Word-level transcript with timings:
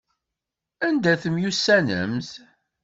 Anda 0.87 1.07
ay 1.11 1.19
temyussanemt? 1.23 2.29